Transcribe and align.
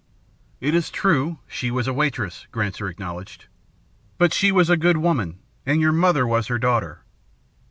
"It 0.59 0.73
is 0.73 0.89
true, 0.89 1.37
she 1.45 1.69
was 1.69 1.85
a 1.87 1.93
waitress," 1.93 2.47
Granser 2.51 2.87
acknowledged. 2.89 3.45
"But 4.17 4.33
she 4.33 4.51
was 4.51 4.67
a 4.67 4.75
good 4.75 4.97
woman, 4.97 5.37
and 5.63 5.79
your 5.79 5.91
mother 5.91 6.25
was 6.25 6.47
her 6.47 6.57
daughter. 6.57 7.03